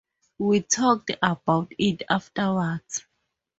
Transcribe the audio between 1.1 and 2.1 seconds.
about it